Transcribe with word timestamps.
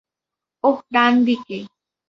ওহ 0.63 0.77
ডান 0.93 1.13
দিকে! 1.25 1.57